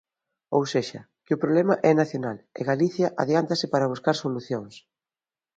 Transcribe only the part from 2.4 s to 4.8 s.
e Galicia adiántase para buscar solucións.